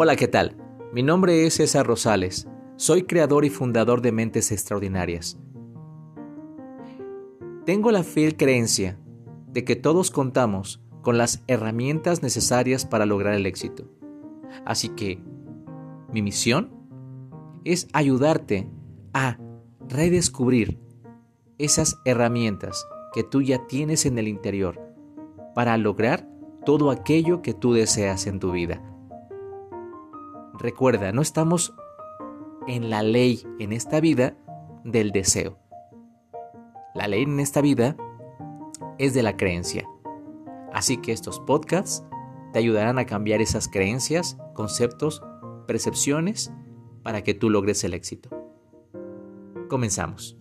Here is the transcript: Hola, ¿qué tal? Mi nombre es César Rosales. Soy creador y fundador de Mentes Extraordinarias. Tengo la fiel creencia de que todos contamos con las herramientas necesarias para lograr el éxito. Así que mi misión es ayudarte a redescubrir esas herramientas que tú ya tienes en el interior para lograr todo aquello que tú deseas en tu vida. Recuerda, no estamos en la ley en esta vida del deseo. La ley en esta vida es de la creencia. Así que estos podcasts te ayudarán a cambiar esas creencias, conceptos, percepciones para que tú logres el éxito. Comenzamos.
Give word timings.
Hola, 0.00 0.14
¿qué 0.14 0.28
tal? 0.28 0.56
Mi 0.92 1.02
nombre 1.02 1.44
es 1.44 1.54
César 1.54 1.84
Rosales. 1.84 2.46
Soy 2.76 3.02
creador 3.02 3.44
y 3.44 3.50
fundador 3.50 4.00
de 4.00 4.12
Mentes 4.12 4.52
Extraordinarias. 4.52 5.40
Tengo 7.66 7.90
la 7.90 8.04
fiel 8.04 8.36
creencia 8.36 8.96
de 9.48 9.64
que 9.64 9.74
todos 9.74 10.12
contamos 10.12 10.80
con 11.02 11.18
las 11.18 11.42
herramientas 11.48 12.22
necesarias 12.22 12.86
para 12.86 13.06
lograr 13.06 13.34
el 13.34 13.44
éxito. 13.44 13.90
Así 14.64 14.90
que 14.90 15.20
mi 16.12 16.22
misión 16.22 16.70
es 17.64 17.88
ayudarte 17.92 18.70
a 19.14 19.36
redescubrir 19.88 20.78
esas 21.58 21.98
herramientas 22.04 22.86
que 23.12 23.24
tú 23.24 23.42
ya 23.42 23.66
tienes 23.66 24.06
en 24.06 24.16
el 24.18 24.28
interior 24.28 24.80
para 25.56 25.76
lograr 25.76 26.24
todo 26.64 26.92
aquello 26.92 27.42
que 27.42 27.52
tú 27.52 27.72
deseas 27.72 28.28
en 28.28 28.38
tu 28.38 28.52
vida. 28.52 28.80
Recuerda, 30.58 31.12
no 31.12 31.22
estamos 31.22 31.72
en 32.66 32.90
la 32.90 33.02
ley 33.04 33.46
en 33.60 33.72
esta 33.72 34.00
vida 34.00 34.36
del 34.84 35.12
deseo. 35.12 35.56
La 36.94 37.06
ley 37.06 37.22
en 37.22 37.38
esta 37.38 37.60
vida 37.60 37.96
es 38.98 39.14
de 39.14 39.22
la 39.22 39.36
creencia. 39.36 39.88
Así 40.72 40.96
que 40.96 41.12
estos 41.12 41.38
podcasts 41.40 42.04
te 42.52 42.58
ayudarán 42.58 42.98
a 42.98 43.06
cambiar 43.06 43.40
esas 43.40 43.68
creencias, 43.68 44.36
conceptos, 44.54 45.22
percepciones 45.68 46.52
para 47.04 47.22
que 47.22 47.34
tú 47.34 47.50
logres 47.50 47.84
el 47.84 47.94
éxito. 47.94 48.30
Comenzamos. 49.68 50.36